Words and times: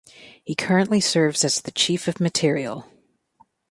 He 0.43 0.55
currently 0.55 0.99
serves 0.99 1.45
as 1.45 1.61
the 1.61 1.69
Chief 1.69 2.07
of 2.07 2.19
Materiel. 2.19 2.89